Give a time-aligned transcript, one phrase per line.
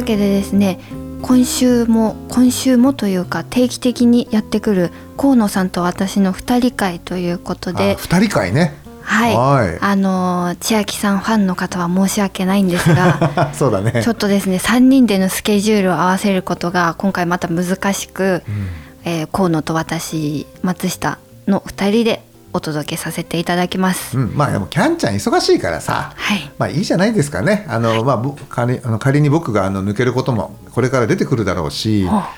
[0.00, 0.78] い、というわけでですね、
[1.22, 8.74] 今週も今週もというか定期的にやってくる河野さんと私の二人会ということであ、二人会ね。
[9.02, 14.12] はい、はいあのー千秋さんファンの方は申し訳ないんですが、 そうだねちょ。
[14.12, 18.66] っとですね三人でのスケジュールを合わせることが今回また難しく、うん
[19.04, 24.18] えー河野と私松下の二人でお届けさせていただきます。
[24.18, 26.12] うん、まあでもキャンちゃん忙しいからさ。
[26.16, 26.50] はい。
[26.58, 27.66] まあいいじゃないですかね。
[27.68, 32.30] あの、まあぼ仮あの仮に僕があの抜けることもこれから出てくるだろうし、は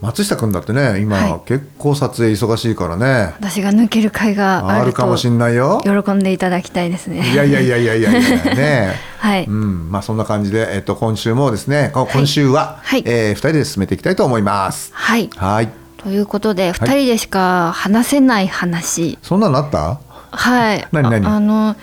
[0.00, 3.34] 松下君だってね今、はい結構撮影忙しいからね。
[3.38, 5.80] 私が抜ける会があるかもしんないよ。
[5.84, 7.32] 喜んでいただきたいですね。
[7.32, 8.94] いやいやいやいやいやいやね。
[9.18, 9.44] はい。
[9.44, 14.90] うん、まあそんな感じで、えっと今週もですね、こ今週は、はいえー二人で進めていきたいと思います。
[14.92, 15.30] はい。
[15.34, 15.85] はい。
[16.06, 19.18] ということで、二人でしか話せない話。
[19.22, 19.98] そんなのあった？
[20.30, 20.86] はい。
[20.92, 21.26] 何何？
[21.26, 21.74] ああの、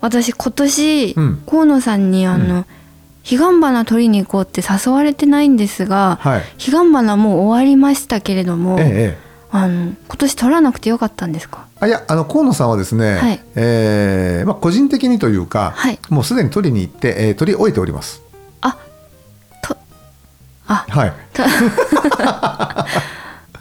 [0.00, 2.66] 私今年、うん河野さんにあの、
[3.22, 6.42] 彼岸花取りに行こうって誘われてないんですが、はい。
[6.58, 9.28] 彼岸花もう終わりましたけれども、ええええ。
[9.52, 11.66] あの今年取らなくてよかったんですか？
[11.78, 18.22] あいやあの河野さんはですね、はいえーまあ、個人的にというか、はいもうすでに取りに行って、えー取り終えております。
[18.60, 18.76] あ、
[19.62, 19.76] と、
[20.66, 21.12] あ、はい、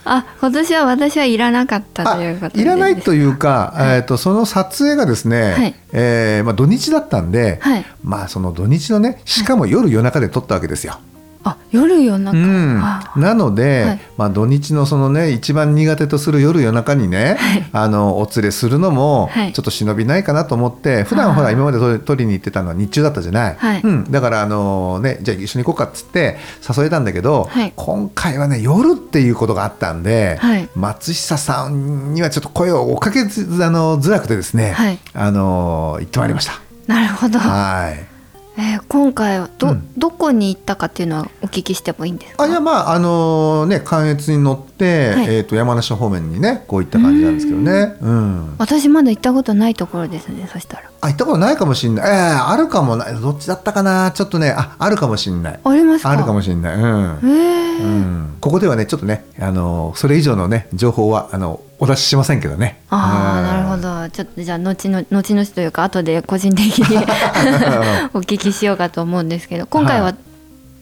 [0.09, 7.85] あ、今年は私はいらなかったあということでいらないというか、はいえー、とその撮影がですね、はいえーまあ、土日だったんで、はい。
[8.03, 10.99] まあ、その土日のねしかも夜夜中で撮ったわけですよ。
[11.47, 12.37] あ、夜夜中。
[12.37, 13.99] うん、あなので、はい。
[14.17, 17.69] まあ、土日のそのね一番苦手とする夜夜中にね、はい。
[17.71, 19.53] あのお連れするのもはい。
[19.53, 23.81] ちょっと忍びないかなと思って普段あーほら今まで撮りに行ってたのは日中だったじゃない、はい。
[23.81, 26.37] うん、だからあの、ね、じゃあ一緒に行こうかっつって
[26.67, 27.73] 誘えたんだけど、はい。
[27.75, 30.69] 今回はね夜っていうことがあったんで、はい。
[30.75, 34.99] 松下さんにはちょっと声をおかけずあのづらくてですね、はい。
[35.13, 36.53] あの行ってまいりました。
[36.87, 37.39] なるほど。
[37.39, 38.16] はい
[38.57, 39.93] えー今回はど、うん。
[39.97, 42.43] どこに行ったかっていうのはお聞きしてもいいんですか？
[42.43, 45.35] あいやまああのね関越に乗って、はい。
[45.35, 47.95] えー、と山梨方面にねこういった感じなんですけどね。
[48.01, 48.55] うん。
[48.57, 50.49] 私まだ行ったことないところですね。
[50.51, 50.89] そしたら。
[51.01, 52.09] あ行ったことないかもしれない。
[52.09, 54.11] ええあるかもなどっちだったかな？
[54.11, 55.59] ちょっとねああるかもしれない。
[55.63, 56.09] ありますか？
[56.09, 56.75] あるかもしれない。
[56.77, 62.81] うん、へえうん、ここではねちょっとねあのそれ以上のね情報はあのお出ししませんけどね。
[62.89, 63.45] ああ、うん。
[63.45, 64.09] なるほど。
[64.09, 66.97] ちょっとじゃあ後の後々というか後で個人的に
[68.13, 70.15] お聞きしようかと思うんですけど、今回はは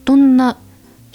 [0.05, 0.57] どんな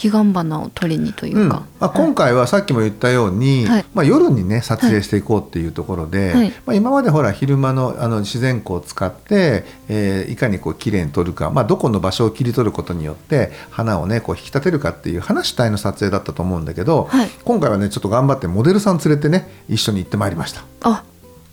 [0.01, 1.49] 彼岸花を取りにといううん。
[1.51, 1.65] か。
[1.79, 3.85] まあ、今回はさっきも言ったように、はい。
[3.93, 6.49] まあ、夜にね撮影していこうっていうところで、はい。
[6.65, 17.29] まあ、今までほら昼間のあの自然光を使って、えーいかにこう綺麗に撮るか、まあ、どこの場所を切り取ることによって花をねこう引き立てるかっていう話主体の撮影だったと思うんだけど、はい。
[17.45, 20.63] 今回はねちょっと頑張ってモデルさん連れてね一緒に行ってまいりました。
[20.83, 21.05] あ、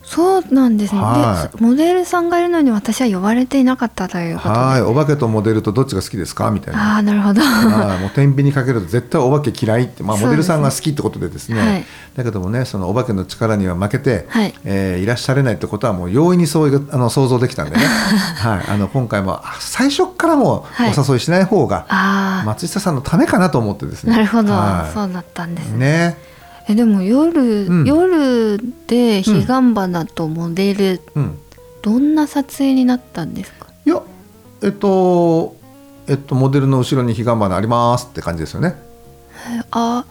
[0.07, 1.01] そうなんですね。
[1.01, 4.55] はで、モデルさんがいるのに私は呼ばれていなかったということで。
[4.55, 4.81] はい。
[4.81, 6.49] お化けとモデルとどっちが好きですか？
[6.49, 6.95] みたいな。
[6.95, 7.41] ああ、なるほど。
[7.41, 11.59] はい、もう天秤にかけると絶対お化け嫌いって、まあ、モデルさんが好きってことでですね。
[11.59, 11.85] はい。
[12.15, 14.53] だけどもねそのお化けの力には負けて、はい。
[14.63, 17.83] えーいらっしゃれないってことはもう容易にそういうあの想像できたんでね、
[18.39, 21.85] はい、あの今回もあ最初からもお誘いしない方が、
[22.45, 24.13] 松下さんのためかなと思ってですね。
[24.13, 24.93] なるほど、はい。
[24.93, 25.77] そうだったんですね。
[25.77, 26.17] ね
[26.69, 27.85] えでも夜、うん。
[27.85, 31.37] 夜で彼岸花とモデル、うん。
[31.81, 33.67] どんな撮影になったんですか？
[33.85, 34.01] いや
[34.61, 35.55] えっと
[36.07, 38.75] えっとモデルの後ろに彼岸花ありますって感じですよね。
[39.49, 40.03] えあ、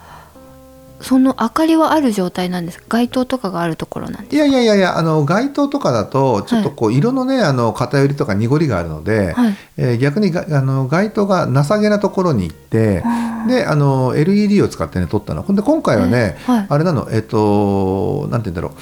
[1.00, 2.84] その明かりはある状態なんですか？
[2.88, 9.42] 街灯とかがあるところなんですいやいやいやいやあの街灯とかだとちょっとこう色のね、あの偏りとか濁りがあるので、か。
[9.42, 9.56] はい。
[9.76, 13.02] えー逆にがあの街灯が情けなところに行って
[13.48, 18.74] であの LED を使ってね撮ったのほんで今回はね、はいあれなのえっ、となんて言うんだろ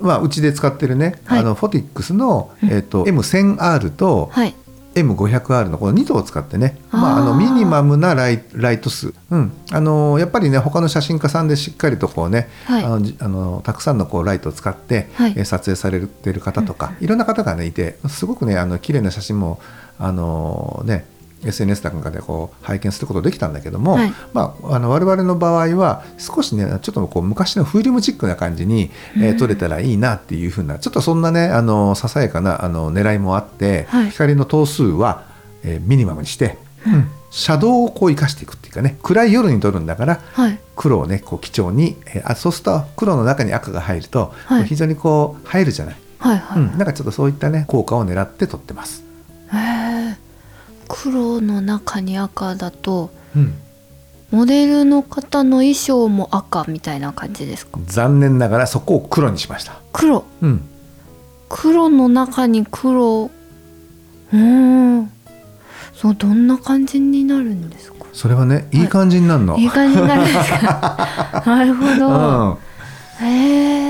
[0.00, 4.54] うまあうちで使ってるね、はいあのフォティックスの、えっと M1000R と、はい。
[4.94, 12.84] M500R のこの2頭を使ってねまあ、あのミニマムなライライト数、うん、あのやっぱりね他の写真家さんでしっかりとこうね、はい。
[12.84, 15.34] あのじあのたくさんのこうライトを使って、はい。
[15.36, 19.60] えー撮影されてる方とか、いろんな方がねいてすごくねあの綺麗な写真も
[19.98, 21.04] あのね
[21.44, 24.12] SNS なんかでこう拝見することできたんだけども、はい。
[24.32, 34.10] まあ、あの我々の場合は少しねちょっとこう昔のフィルムチックな感じに、えー撮れたらいいなっていうふうなちょっとそんなねあのささやかなあの狙いもあって、はい。
[34.10, 35.24] 光の頭数は、
[35.64, 37.08] えーミニマムにして、うん。
[37.30, 40.58] シャドウをこう生かしていくっていうかね暗い夜に撮るんだからはい。
[40.76, 44.64] 黒をねこう基調に、えーあそうすると黒の中に赤が入ると、はい。
[44.64, 49.02] 非常にこう映えるじゃない、はいはい、うん、なんかちょっとそういったね効果を狙って撮ってます。
[50.94, 53.54] 黒の中に赤だとうん。
[54.30, 57.78] モデルの方の衣装も赤みたいな感じですか？
[57.86, 59.74] 残念ながらそこを黒にしました。
[59.92, 60.24] 黒。
[60.40, 60.62] うん、
[61.50, 63.30] 黒の中に黒。
[64.32, 65.10] うーん。
[65.94, 68.06] そうどんな感じになるんですか？
[68.14, 68.84] それはねい。
[68.84, 69.56] い感じになるの。
[69.58, 71.42] いい感じになるんですか？
[71.46, 72.08] なるほうど、
[72.54, 72.58] ん。
[73.20, 73.81] へえ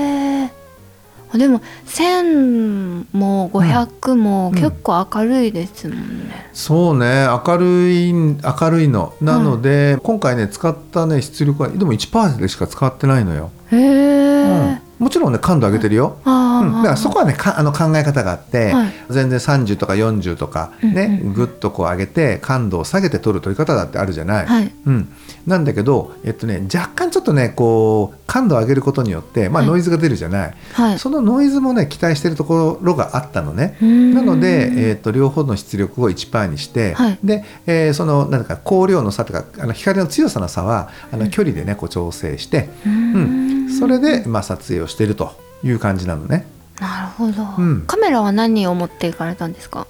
[1.37, 4.55] でも1000も500もうん。
[4.55, 7.25] 結構明るいですもんね、そうね。
[7.45, 9.13] 明るい明るいの。
[9.21, 15.05] なので、今回ね使ったね出力はでも1%でしか使ってないのよ、へえ、うん。
[15.05, 18.93] もちろんね感度上げてるよ、うん、だからそこはねかあの考え方があって、はい。
[19.09, 21.27] 全然30とか40とかね、うん。
[21.29, 21.33] うん。
[21.33, 24.71] ぐっとこう上げて感度を下げて撮る撮り方だってあるじゃない、はい。
[24.85, 25.09] うん、
[25.47, 29.69] なんだけど、えっとね、若干ちょっとねこう感度を上げることによって、まあ、はい。
[29.69, 30.97] ノイズが出るじゃない、はい。
[30.97, 33.77] そのノイズもね期待してるところがあったのね。
[33.79, 37.19] なので、えー、と両方の出力を1%にして、はい。
[37.23, 43.65] で、えーそのなんか光量の差とかあの光の強さの差はあの距離でねこう調整して、うん。
[43.67, 45.31] ん、それで、まあ、撮影をしていると
[45.63, 46.47] いう感じなのね。
[46.81, 47.83] なるほど、うん。
[47.85, 49.85] カメラは何を持っていかれたんですか？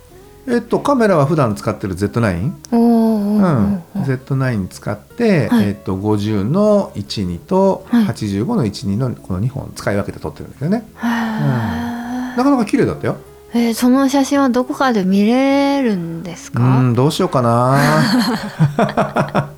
[0.46, 3.50] えっと、カメラは普段使ってる Z9、おーおうー。
[3.60, 3.84] ん。
[3.96, 5.68] おー、Z9 使って、はい。
[5.70, 8.06] えっと、50の12とはい。
[8.08, 12.38] 85の12のこの2本使い分けて撮ってるんだけどね、へー。
[12.38, 13.18] なかなか綺麗だったよ。
[13.56, 17.78] えーその写真はどこかで見れるんですうかんどうしようかな。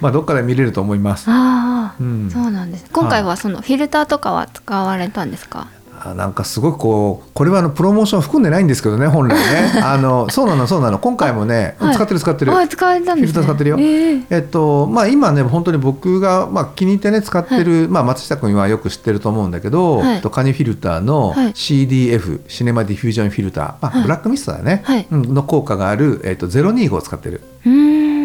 [0.00, 2.30] まあどっかで見れると思います、ああ、うん。
[2.30, 2.84] そうなんです。
[2.92, 5.85] 今回はそのフィルターとかは使われたんですか、あ
[6.16, 9.80] なんかすごくこうこれはあのプロモーション含んでないんですけどね本来ね。
[9.82, 10.98] あのそうなのそうなの。
[10.98, 11.94] 今回もね、はい。
[11.94, 13.32] 使ってる使ってる、あ使われたんですね。
[13.32, 13.76] フィルター使ってるよ。
[13.78, 14.22] ええ。
[14.30, 20.20] えっとまあ、今ね本当に僕が、まあ、気に入ってね使ってる、まあ、松下君はよく知ってると思うんだけど、はい。
[20.20, 21.52] と KANI フィルターのはい。
[21.54, 24.02] CDF、シネマディフュージョンフィルター、まあはい。
[24.02, 25.06] ブラックミストだね、はい。
[25.10, 27.76] うんの効果がある、えっと、025を使ってる、うーん。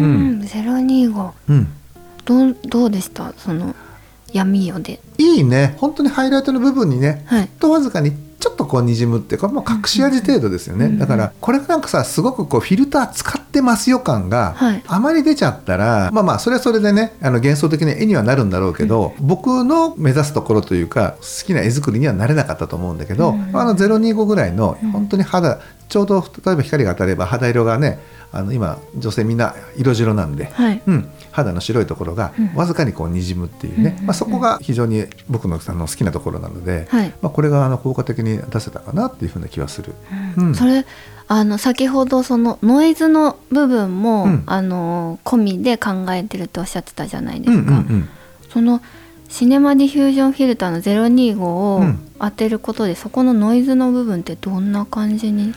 [0.01, 0.05] う
[0.39, 0.41] ん。
[0.41, 1.67] ゼロ二五うん、
[2.25, 3.31] どうどうでした？
[3.37, 3.75] その
[4.33, 4.99] 闇夜で。
[5.17, 5.75] いいね。
[5.77, 7.47] 本当にハイライトの部分にねはい。
[7.59, 8.11] とわずかに
[8.41, 14.83] ちょっとこうにじむってこれもう隠し味程度ですよね、うんうんだからこれがなんかさすごくこうフィルター使ってますよ感がはい。
[14.87, 24.91] あまり出ちゃったら、まあまあそれはそれでねあの幻想的な絵にはなるんだろうけど、僕の目指すところというか好きな絵作りにはなれなかったと思うんだけど、うんあの025ぐらいのうん。
[24.91, 25.59] 本当に肌
[25.91, 27.99] ちょうど例えば光が当たれば肌色がね
[28.31, 30.81] あの今女性みんな色白なんで、はい。
[30.87, 32.55] うん、肌の白いところがうん。
[32.55, 37.13] わずかにこうにじむっていうね、うんまあ、そこが非常に僕のあの好きなところなので、はい。
[37.21, 39.93] まあ、これがあの効果的に出せたかなっていうふうな気はする。
[40.37, 40.55] うん。
[40.55, 40.85] それ
[41.27, 44.43] あの先ほどそのノイズの部分も、うん。
[44.45, 48.09] あの込みで考えてるとおっしゃってたじゃないでうんすか、うんうん
[48.49, 48.81] その
[49.27, 51.99] シネマディフュージョンフィルターの025をうん。
[52.19, 55.53] 当てることで、そこのノイズの部分ってどんな感じに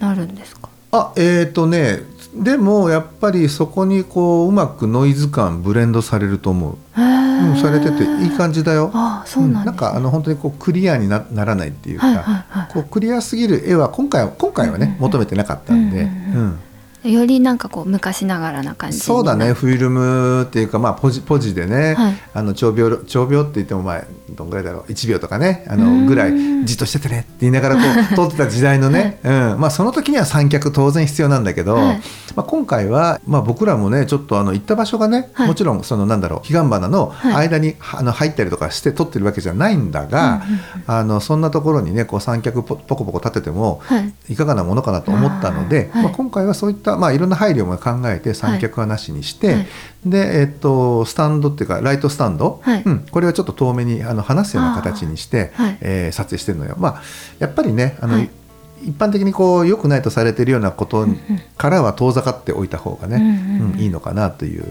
[0.00, 0.68] なるんですか？
[0.92, 2.00] あえっ、とね
[2.34, 8.90] でもやっぱりそこにこううまくノイズ感ブレンドされると思う、うん、されてていい感じだよ。
[8.94, 9.64] ああそうなんです、ね。
[9.66, 16.40] なんかあの本当にこうクリアになならないっていうか、はいはいはいこうクリアすぎる絵は今回は今回はね、うんうん求めてなかったんで、うんうん。
[16.40, 16.58] うん
[17.06, 19.48] よりなんかこう昔ながらな感じにそうだね。
[19.48, 22.14] なフィルムっていうか、まあ、ポジポジでね、はい。
[22.34, 24.92] あの長秒長秒って言ってもまあどんぐらいだろう。
[24.92, 27.82] 1秒とかねあのぐらいじっとしててねって言いながらこ
[28.12, 29.60] う撮ってた時代のね、うん。
[29.60, 32.00] まあ、その時には三脚当然必要なんだけど、はい。
[32.34, 35.48] まあ、今回は、まあ、僕らもねちょっとあの行った場所がね、はい。
[35.48, 37.48] もちろんそのなんだろう彼岸花のはい。
[37.48, 40.42] 間に、あの入ったりとかして撮ってるわけじゃないんだが、
[40.86, 44.12] あのそんなところにねこう三脚ポポコポコ立てても、はい。
[44.30, 49.66] いかがなものかなと思ったので、まあ、今回はそういった、まあ、いろんな配慮も考えて三脚はなしにして、はい。
[50.06, 52.82] で、えっと、スタンドっていうかライトスタンド、はい。
[52.84, 55.78] うん、これはちょっと遠めにあの離すような形にして、はい。
[55.80, 56.76] えー撮影してるのよ。
[56.78, 57.02] まあ、
[57.38, 58.30] やっぱりねあの、はい。
[58.82, 61.06] 一般的にこう良くないとされてるようなこと
[61.56, 63.20] からは遠ざかっておいた方がね、う
[63.64, 64.70] んうんいいのかなというやっ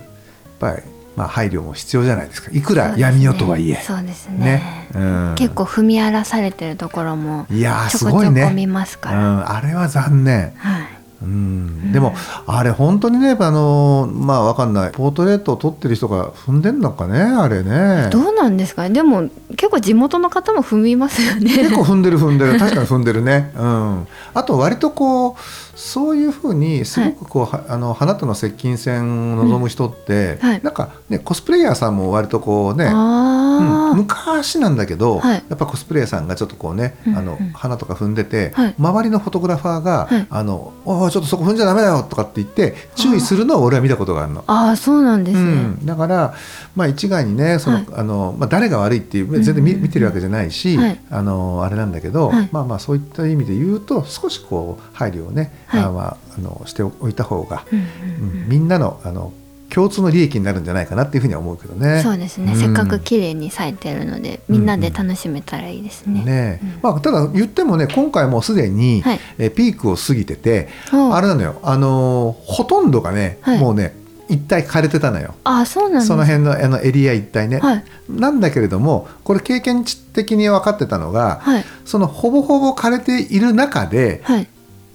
[0.60, 0.84] ぱり、
[1.16, 2.52] まあ、配慮も必要じゃないですか。
[2.54, 3.76] いくら闇夜とはいえ。
[3.82, 4.38] そうですね。
[4.38, 4.90] ね。
[4.94, 5.00] う
[5.32, 5.36] ん。
[5.36, 8.52] 結構踏み荒らされてるところもいやーちょこちょこすごいね。
[8.54, 10.54] 見ますから、うん、あれは残念。
[10.58, 10.88] はい、
[11.26, 12.14] ううん、でも
[12.46, 14.92] あれ本当にねあのまあわかんない。
[14.92, 18.10] ポートレートを撮ってる人が踏んでんのかねあれね。
[18.12, 18.90] どうなんですかね。
[18.90, 21.56] でも結構地元の方も踏みますよね。
[21.56, 22.60] 結構踏んでる踏んでる。
[22.60, 23.52] 確かに踏んでるね。
[23.56, 24.08] うん。
[24.34, 25.36] あと割とこう
[25.76, 30.62] そういうふうにすごくこう、はあの花との接近戦を望む人って、うんはい。
[30.64, 35.44] なんかねコスプレイヤーさんも割とこうねあうん、昔なんだけど、はい。
[35.50, 38.76] やっぱコスプレイヤーさんがちょっとこうね、うんあのうん花とか踏んでて、はい。
[38.78, 40.28] 周りのフォトグラファーが「はい。
[40.30, 44.44] あのおいちょっとそこ踏んじゃダメだよ」とかって言って注意するのを俺は見たことがあるの。
[44.48, 46.34] ああそうなんですね、うん、だから、
[46.76, 47.88] まあ、一概にねその、はい。
[47.96, 51.00] あのまあ、誰が悪いっていう全然見,、見てるわけじゃないし、はい。
[51.10, 52.50] あのあれなんだけど、はい。
[52.52, 55.82] まあまあそういった意味で言うと少しこう配慮をね、はい。
[55.82, 58.46] あまあ、あのしておいた方が、うんううん。
[58.46, 59.34] んみんなのあの
[59.74, 62.02] 共通の利益になるんじゃないかなっていうふうには思うけどね。
[62.04, 66.24] そうですね、うんせっかく綺麗に咲いてるのでみんなで楽しめたらいいですね。
[66.24, 66.80] ねうん。
[66.84, 69.20] まあ、ただ言ってもね今回もうすでに、はい。
[69.40, 73.60] えピークを過ぎてて、おあれなのよ、あのーほとんどがね、はい。
[73.60, 73.96] もうね
[74.30, 75.36] 一体枯れてたのよ。
[75.44, 77.84] ああそうなんその辺のあのエリア一帯ね、はい。
[78.08, 81.66] なんだけれどもこれ経験値的に分かってたのが、はい。
[81.86, 84.48] そのほぼほぼ枯れている中ではい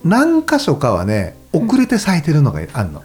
[0.04, 3.02] 何箇所かはね遅れて咲いてるのがあるの、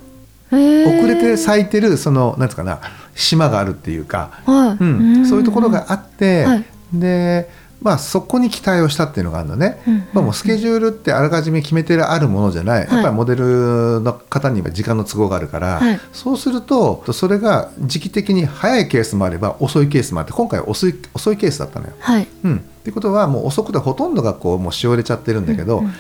[0.52, 1.00] へー。
[1.00, 2.80] 遅れて咲いてるそのなんつうかな
[3.16, 4.86] 島があるっていうか、はい、う
[5.22, 6.66] ん、そういうところがあって、はい。
[6.94, 7.50] で
[7.82, 16.00] まあそこに期待をしたっていうのがあるのね、うんうんまあ、もうスケジュールってあらかじめ決めてあるものじゃない、やっぱりモデルの方には時間の都合があるから、はい。
[16.14, 21.94] そうするとそれが時期的に早いケースもあれば遅いケースもあって今回は遅い遅いケースだったのよ。
[22.00, 22.28] はい。
[22.44, 25.94] うん、ってことはもう遅くてほとんどがこうもうしおれちゃってるんだけど、うんうん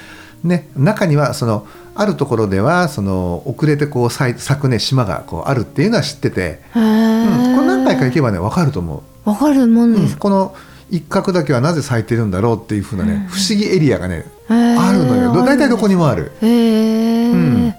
[0.45, 9.29] ね、中にはそのあるところではその遅れてこう咲くね島がこうあるっていうのは知ってて、へうん、ーこれ何回か行けばね分かると思う。
[9.29, 10.13] わかるもんうんです。
[10.13, 10.55] か、この
[10.91, 13.19] 一角だけはなぜ咲いてるんだろうっていうふうなね、うん。
[13.27, 15.33] 不思議エリアがねあるのよ。
[15.33, 16.31] ど大体どこにもある。
[16.41, 17.73] へえ、うん。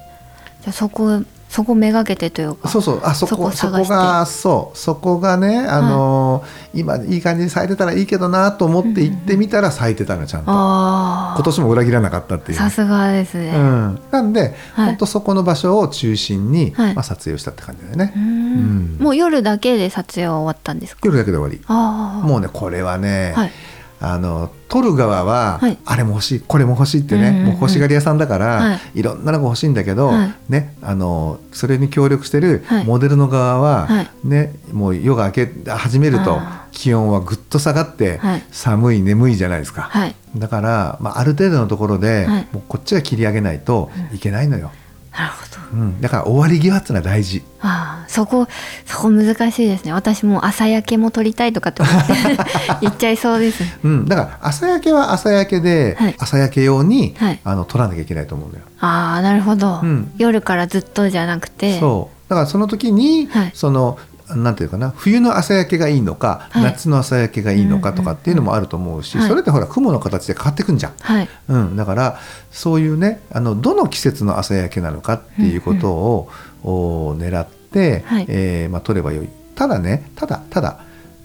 [0.63, 1.23] じゃあそこ
[1.57, 3.01] そこめがけてというかそうそう。
[3.03, 4.77] あそこそこがそう。
[4.79, 12.59] そこがねあのー今いい感じに咲いてたらいいけどなと思って行ってみたら咲いてたのちゃんと、あ今年も裏切らなかったっていう。
[12.59, 14.87] さすがですね、うん、なんで、はい。
[14.89, 16.95] 本当そこの場所を中心に、はい。
[16.95, 18.27] まあ、撮影をしたって感じだよね、うーん。
[18.27, 18.31] う
[19.01, 19.05] ん。
[19.05, 21.01] もう夜だけで撮影は終わったんですか？
[21.05, 21.65] 夜だけで終わり。
[22.29, 23.51] もうねこれはね、はい
[24.01, 25.79] あの撮る側は、はい。
[25.85, 27.47] あれも欲しいこれも欲しいってね、うんうんうん。
[27.47, 29.03] もう欲しがり屋さんだから、、はい。
[29.03, 30.35] ろんなのが欲しいんだけど、はい。
[30.49, 32.85] ね、あのそれに協力してるはい。
[32.85, 34.09] モデルの側は、はい。
[34.25, 38.45] ね、もう夜が明け始めるとあ気温はぐっと下がって、はい。
[38.51, 40.15] 寒い眠いじゃないですか、はい。
[40.37, 42.49] だから、まあ、ある程度のところで、はい。
[42.53, 44.71] もうこっちが切り上げないといけないのよ、
[45.17, 45.57] なるほど。
[45.73, 47.43] うん、だから終わり際ってのは大事。
[47.61, 48.47] ああそこ
[48.85, 49.93] そこ難しいですね。
[49.93, 52.13] 私も朝焼けも撮りたいとかって思って
[52.83, 53.65] 言っちゃいそうです。
[53.83, 56.15] うん、だから朝焼けは朝焼けで、はい。
[56.19, 57.41] 朝焼け用に、はい。
[57.45, 58.65] あの撮らなきゃいけないと思うんだよ。
[58.81, 60.13] ああなるほど、うん。
[60.19, 61.81] 夜からずっとじゃなくて。
[61.81, 62.31] そう。
[62.31, 63.51] だからその時に、はい。
[63.55, 63.99] その
[64.35, 66.63] なんていうかな冬の朝焼けがいいのか、はい。
[66.65, 69.29] 夏の朝焼けがいいのかとかっていうのもあると思うし、はい。
[69.29, 70.95] それってほら雲の形で変わってくんじゃん。
[71.01, 71.29] はい。
[71.49, 72.19] うん、だから
[72.51, 76.29] そういうねあのどの季節の朝焼けなのかっていうことを、
[76.65, 78.27] お狙って、はい。
[78.29, 79.29] えーまあ、撮ればよい。
[79.55, 80.81] ただねただただ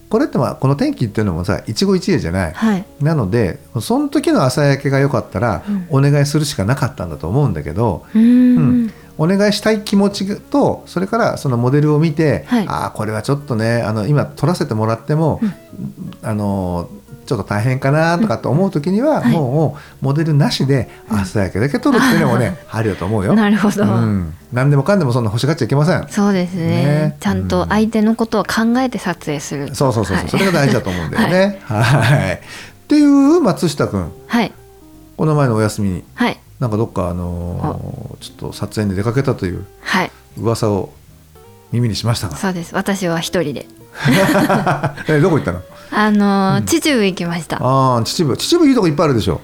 [0.09, 2.85] これってまあこの天気っていうのもさ一期一会じゃない、はい。
[3.01, 8.57] なのでその時の朝焼けが良かったらお願いするしかなかったんだと思うんだけど、うーん。
[8.57, 12.67] うんお願いしたい気持ちとそれからそのモデルを見て、はい。
[12.67, 15.39] ああこれはちょっとねあの今撮らせてもらっても、
[16.23, 16.89] あの
[17.27, 19.31] ちょっと大変かなとかと思う時には、はい。
[19.31, 23.35] もうモデルなしで朝焼けだけ撮るっていうのもね、ありだと思うよ。
[23.35, 26.07] なるほど、うん、何でもかんでもそんな欲しがっちゃいけません。
[26.09, 26.65] そうですね。
[26.65, 27.17] ね。
[27.19, 30.29] ちゃんと相手のことを考えて撮影する、そうそうそうそう、はい。
[30.29, 31.59] それが大事だと思うんだよね。
[31.65, 32.33] はい。
[32.33, 32.37] っ
[32.87, 34.11] ていう松下くん。
[34.25, 34.51] はい。
[35.15, 36.03] この前のお休みに。
[36.15, 40.11] はいなんかどっかあのーちょっと撮影に出かけたというはい。
[40.37, 40.93] 噂を
[41.71, 42.37] 耳にしましたが。
[42.37, 42.75] そうです。
[42.75, 43.65] 私は一人で。
[45.09, 45.61] えどこ行ったの？
[45.91, 47.57] あのー秩父行きました。
[47.57, 48.37] あああ秩父。
[48.37, 49.41] 秩父いいとこいっぱいあるでしょ。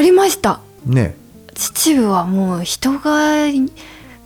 [0.00, 0.60] りました。
[0.86, 1.16] ね。
[1.54, 3.48] 秩父はもう人が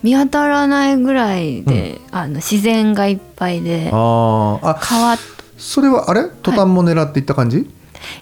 [0.03, 4.59] 見当たらないぐらいで、あの自然がいっぱいであー。
[4.69, 5.17] あ川。
[5.57, 6.25] それはあれ？
[6.43, 7.67] トタンも狙っていった感じ、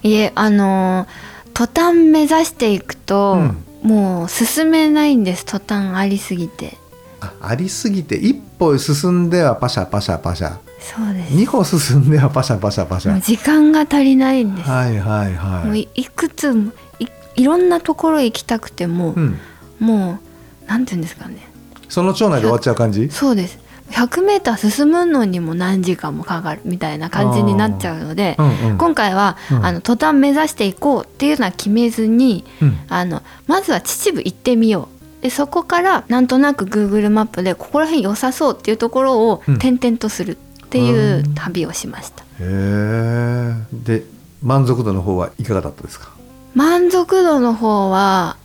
[0.02, 1.08] いえあのー
[1.52, 6.76] トタン目指していくと、うんもう進めないんですトタンありすぎて。
[7.20, 10.58] あありすぎて一歩進んではパシャパシャパシャ。
[10.80, 11.30] そうです。
[11.34, 13.12] 二歩進んではパシャパシャパシャ。
[13.12, 15.66] もう時間が足りないんです、はいはいはい。
[15.66, 17.06] もういいくつもい
[17.36, 19.38] いろんなところ行きたくても、うん、
[19.78, 20.18] も
[20.66, 21.46] うなんていうんですかね。
[21.88, 23.10] その町内で終わっちゃう感じ？
[23.10, 23.58] そうです
[23.90, 29.66] 100m 進むのにも何時間もかかるみたいな感じになっちゃうので、うんうん今回は、うん。
[29.66, 32.78] あの途端目指していこうっていうのは決めずにうん。
[32.88, 34.84] あのまずは秩父行ってみよう。
[35.18, 39.54] っでそこからなんとなく Google マップでここら辺良さそうっていうところをうん。
[39.56, 44.04] 転々とするっていう旅をしました、へえで
[44.40, 46.10] 満足度の方はいかがだったですか？
[46.54, 48.36] 満足度の方は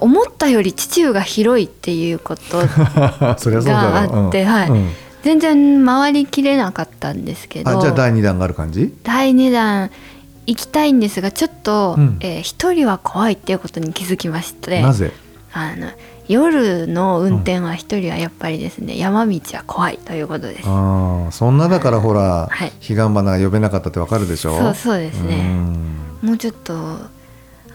[0.00, 4.68] 思ったより地中が広いっていうこと があってうんはい。
[4.68, 4.90] うん。
[5.22, 7.78] 全然回りきれなかったんですけど。
[7.78, 8.92] あじゃあ第2弾がある感じ？
[9.04, 9.90] 第2弾
[10.46, 12.16] 行きたいんですがちょっと、うん。
[12.20, 14.82] えー一人は怖いっていうことに気づきまして。
[14.82, 15.12] なぜ？
[15.52, 15.88] あの
[16.28, 20.68] 夜の運転は一人はやっぱりですね、山道は怖いということです。
[20.68, 22.70] ああそんなだからほら、はい。
[22.80, 24.56] 彼岸花が呼べなかったってわかるでしょ？
[24.58, 25.36] そうそうですね。
[26.22, 26.28] うん。
[26.30, 26.72] もうちょっと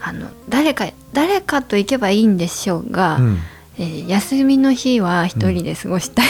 [0.00, 3.38] あの誰か誰かと行けばいいんでしょうが、うん。
[3.78, 6.26] えー休みの日は一人で過ごしたい、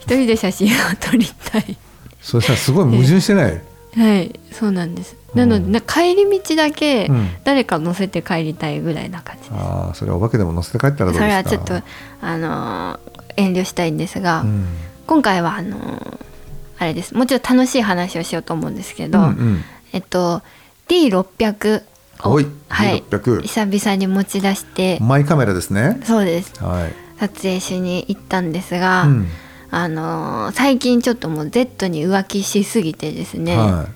[0.00, 1.76] 一人で写真を撮りたい。
[2.20, 3.62] そしたらすごい矛盾してない、
[3.96, 5.16] はいそうなんです。
[5.32, 5.38] うん。
[5.38, 7.28] なので、な帰り道だけうん。
[7.44, 11.20] 誰か乗せて帰りたいぐらいな感じです、ああそれはお化けでも乗せて帰ったらどうですか？
[11.20, 11.86] それはちょっと
[12.20, 14.66] あのー遠慮したいんですが、うん。
[15.06, 16.18] 今回はあのー
[16.78, 17.14] あれです。
[17.14, 19.64] もうちょっと楽しい話をしようと思うんですけど、うんうん。
[19.92, 20.42] えっと
[20.88, 21.82] D600
[22.24, 24.98] をおいはい、D600 久々に持ち出して。
[25.00, 26.00] マイカメラですね。
[26.04, 26.52] そうです。
[26.62, 29.28] はい、撮影しに行ったんですが、うん。
[29.70, 33.86] あのー最近ちょっともう Z に浮気しすぎてですね、は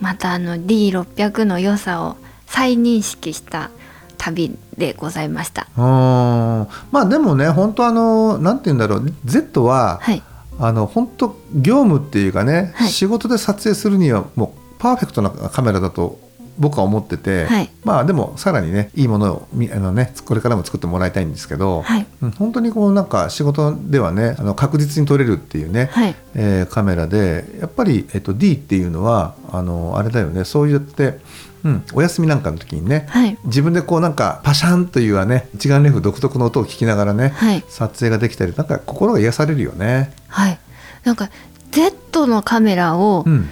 [0.00, 3.70] またあの D600 の良さを再認識した
[4.18, 5.62] 旅でございました。
[5.62, 6.68] い、うんま
[7.00, 9.12] あでもね本当あのなんて言うんだろう。
[9.24, 10.22] Z は、はい、
[10.58, 12.88] あの本当業務っていうかね、はい。
[12.88, 16.18] 仕事で撮影するにはもうパーフェクトなカメラだと
[16.62, 17.70] 僕は思ってて、はい。
[17.84, 22.06] まあでもさらにねいいものをみあのねこれからも作ってもらいたいんですけど、はい。
[22.22, 31.18] うん本当にこうなんか仕事ではねあの確実に撮れるっていうね、はい、えーカメラでやっぱり、えっと、D っていうのはあのあれだよねそうやって、
[31.64, 40.12] うん、お休みなんかの時にね、はい、自分でこうなんかパシャンというはね一眼レフ独特の音を聞きながらね、はい、撮影ができたりなんか心が癒されるよね。
[40.28, 40.58] はい、
[41.04, 41.28] なんか
[41.70, 43.48] Z のカメラを、うん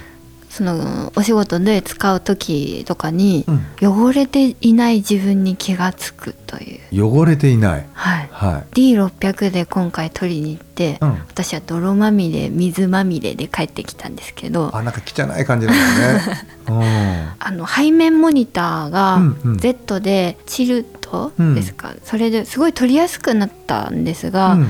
[0.51, 3.47] そのお仕事で使う時とかに、
[3.81, 7.87] う汚れていない自分に気がつくという、汚れていない。
[7.93, 11.11] はい、は D600 で今回撮りに行って、うん。
[11.29, 14.71] 私は泥まみれ水まみれで帰ってきたんですけどい。
[14.73, 16.47] あなんか汚い感じなんだね。
[17.39, 19.59] あの背面モニターがうんうん。
[19.59, 24.69] Z でチルトですか、それですごい撮りやすくなったんですうが、ん。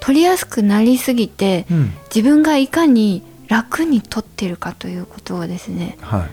[0.00, 1.92] 撮りやすくなりすぎてうん。
[2.12, 6.30] 自分がいかに楽に撮ってるかということをですねはい。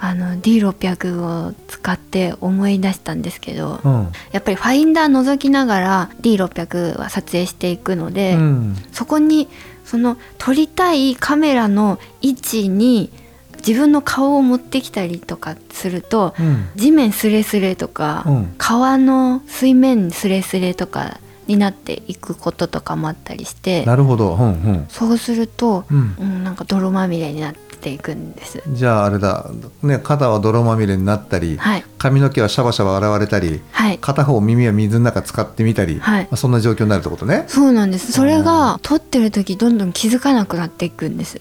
[0.00, 4.12] あの D600 を使って思い出したんですけど、うん。
[4.30, 8.76] やっぱりファインダー覗きながら D600 は撮影していくので、うん。
[8.92, 9.48] そこに
[9.84, 13.10] その撮りたいカメラの位置に
[13.56, 16.68] 自分の顔を持ってきたりとかするとうん。
[16.76, 18.54] 地面スレスレとか、うん。
[18.56, 21.18] 川の水面スレスレとか
[21.48, 24.34] になっていくこととかもあったりしてなるほど。
[24.34, 24.86] うんうん。
[24.88, 26.16] そうすると、うん。
[26.18, 28.62] うん、なんか泥まみれになっていくんです。
[28.68, 29.50] じゃああれだ、
[29.82, 31.84] ね、肩は泥まみれになったり、はい。
[31.96, 33.98] 髪の毛はシャバシャバ洗われたりはい。
[33.98, 36.22] 片方耳は水の中使ってみたり、はい。
[36.24, 37.44] まあ、そんな状況になるってことね。
[37.48, 38.12] そうなんです。
[38.12, 41.38] それが撮ってる時どんどん気づかなくなっていくんです。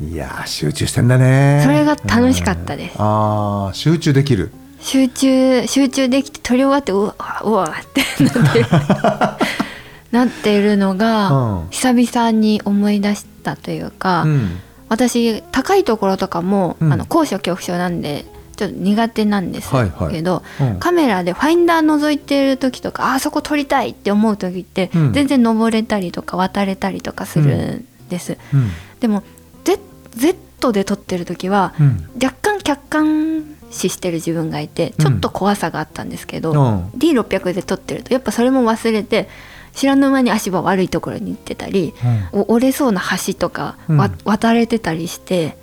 [0.00, 1.60] いやー集中してんだね。
[1.64, 2.98] それが楽しかったです。
[2.98, 3.04] うん。
[3.04, 4.50] ああ集中できる。
[4.84, 8.66] 集中集中できて撮り終わってうわうわって なってる
[10.12, 11.66] なってるのが、うん。
[11.70, 14.60] 久々に思い出したというか、うん。
[14.88, 16.92] 私高いところとかも、うん。
[16.92, 20.70] あの高所恐怖症なんでちょっと苦手なんですけど、はいはい。
[20.72, 20.78] うん。
[20.78, 25.12] カメラでファインダー覗いてる時とかあそこ撮りたいって思う時って、うん。
[25.14, 28.70] 全然登れたりとか渡れたりとかするんです、うん。
[29.00, 29.22] でも
[29.64, 29.80] Z,
[30.14, 32.06] Z で撮ってる時はうん。
[32.22, 36.86] 若干客観視してる自分がいてちょっと怖さがあったんですけど、うん。
[36.98, 39.28] D600 で撮ってるとやっぱそれも忘れて
[39.74, 41.92] 知らぬ間に足場悪いところに行ってたり、
[42.32, 44.18] お折れそうな橋とか、わうん。
[44.24, 45.56] 渡れてたりして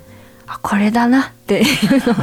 [0.46, 1.66] あこれだなっていう
[2.06, 2.14] の。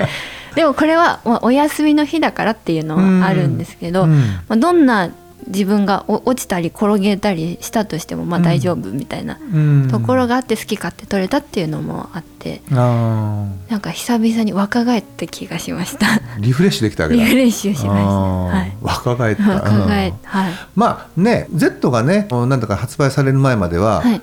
[0.56, 4.20] でもこれはまあお休みの日だからっていうのはあるんですけど、うん。
[4.48, 5.10] まあ、どんな
[5.46, 9.88] 自分がお落ちたり転げたりしたとしてもまあ大丈夫みたいなうん。
[9.90, 12.33] ところがあって好き勝手撮れたっていうのもあって
[12.72, 16.06] あなんか久々に若返った気がしました。
[16.06, 17.22] ーリフレッシュできたわけだ。
[17.22, 18.08] リフレッシュしました。
[18.08, 18.72] はい。
[18.82, 19.42] 若返った。
[19.50, 20.16] 若返うん。
[20.22, 20.52] はい。
[20.74, 24.22] まあね Z がねなんだか発売される前までは、はい。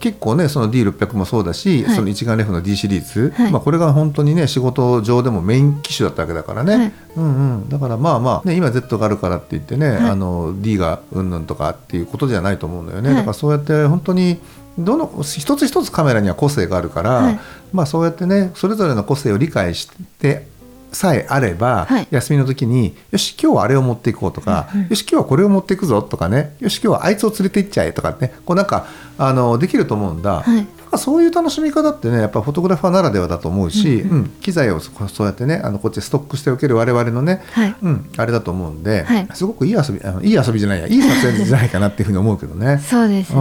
[0.00, 1.96] 結構ねその D600 もそうだし、はい。
[1.96, 3.52] その一眼レフの D シリーズ、はい。
[3.52, 6.92] まあ、これが本当にね仕事上でもメイン機種だったわけだからね、はい。
[7.16, 9.96] うんうん、だからまあまあ、ね、今 Z があるからって言ってね、はい。
[10.10, 13.16] あの D がうんぬんとかっていうことじゃないと思うんだよね、はい。
[13.18, 14.40] だからそうやって本当に
[14.78, 17.40] どの一つ一つカメラには個性があるから、はい。
[17.72, 20.46] まあ、そうやってねそれぞれの個性を理解して
[20.92, 22.08] さえあれば、はい。
[22.10, 28.86] 休みの時によし今日はあれを持っていこうとか、よし今日はこれを持っていくぞとかねよし今日はあいつを連れて行っちゃえとかねこうなんか
[29.18, 37.76] あのできると思うんだ、はいなんかそういう楽しみ方ってねやっぱフォトグラファーならではだと思うし、うん機材をそそうやってねあのこっちでストックしておける我々のね、はい。
[37.82, 39.28] うん、あれだと思うんで、はい。
[39.34, 42.78] すごくいい遊びあのいい遊びじゃないやいい撮影じゃないかなっていうふうに思うけどね。
[42.84, 43.40] そうですね、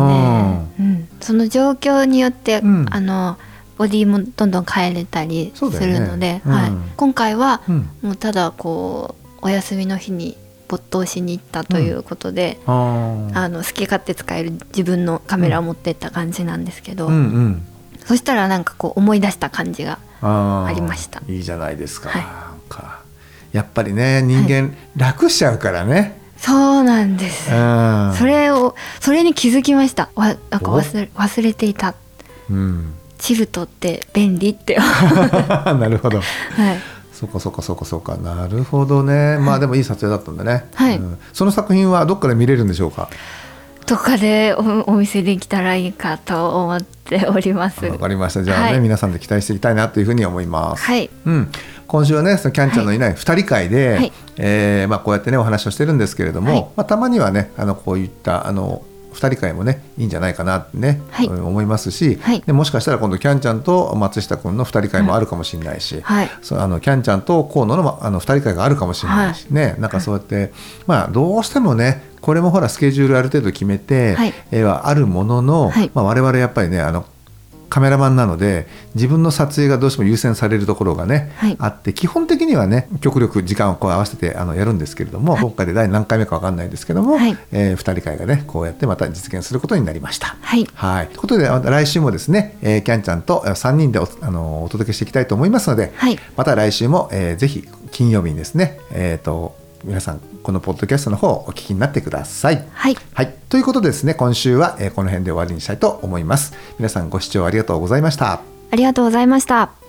[0.80, 2.86] うん、その状況によって、うん。
[2.90, 3.38] あの
[3.78, 6.52] ボディもどんどん変えれたりするので、うん。
[6.52, 7.90] はい、今回はうん。
[8.02, 10.38] もうただこうお休みの日に
[10.70, 13.38] 没頭しに行ったということで、あー。
[13.38, 17.68] あの好き勝手使える自分のカメラを持ってった感じなんですけど、うんうん。
[18.06, 21.22] そしたらなんかこう思い出した感じがありました。
[21.28, 22.26] いいじゃないですか,、はい。
[23.52, 28.14] やっぱりね人間楽しちゃうからね、そうなんです、うん。
[28.16, 30.10] それをそれに気づきました。
[30.16, 31.96] わなんか忘れ忘れていた。
[32.50, 34.78] うん、チルトって便利って。
[34.80, 36.20] なるほど。
[36.56, 38.16] はいそうかそうかそうかそうか。
[38.16, 39.38] なるほどね。
[39.40, 40.98] まあでもいい撮影だったんだね、はい。
[40.98, 41.18] うん。
[41.34, 43.10] その作品はどっかで見れるんでしょうか？
[43.86, 47.86] とかでおお見せできたらいいかと思っております。
[47.86, 48.44] わかりました。
[48.44, 48.80] じゃあね、はい。
[48.80, 51.52] 皆さんで期待していきたいなというふうに思います、はい、うん、
[51.88, 54.14] 今週はねそのキャンちゃんのいない2人会で、はい。
[54.38, 56.62] えーまあ、こうやってねお話をしてるんですけれども、はい。
[56.78, 58.84] まあ、たまにはねあのこういったあの
[59.20, 61.28] 2人会もねいいんじゃないかなってね、はい。
[61.28, 62.42] うん思いますし、はい。
[62.42, 66.30] でもしかしたら今度キャンちゃんと松下君の2人会もあるかもしれないし、はい。
[66.42, 69.76] そうあのキャンちゃんと河野のまあの2人会があるかもしれないし、ね。
[69.80, 70.52] なんかそうやって、
[70.88, 74.34] まあどうしてもねこれもほらスケジュールある程度決めて、はい。
[74.52, 75.92] えーはあるものの、はい。
[75.94, 77.06] まあ、我々やっぱりねあの
[77.70, 81.56] カメラマンなので自分の撮影がどうしても優先されるところがね、はい。
[81.60, 87.38] あって基本的にはね極力時間をこう合わせてあのやるんですけれども、今回で第何回目か分かんないですけども、はい。
[87.52, 90.38] え2人会がねこうやってまた実現することになりました。
[90.42, 90.68] はい。
[90.74, 96.18] はい、ということでまた来週もですね、えーキャンちゃんと3人でおあのお届けしていきたいと思いますので、はい。
[96.36, 102.66] また来週も、えーぜひ金曜日にですね、えー、と皆さんこのポッドキャストの方をお聞きになってください。
[102.72, 106.54] はいはい、ということでですね今週は、えーこの辺で終わりにしたいと思います。
[106.78, 108.42] 皆さんご視聴ありがとうございました。
[108.72, 109.89] ありがとうございました。